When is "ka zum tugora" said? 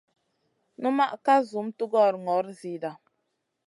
1.25-2.17